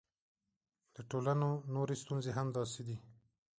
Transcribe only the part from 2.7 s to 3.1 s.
دي.